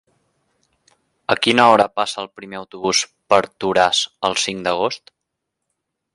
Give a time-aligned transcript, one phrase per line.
[1.33, 3.03] A quina hora passa el primer autobús
[3.35, 5.15] per Toràs el cinc d'agost?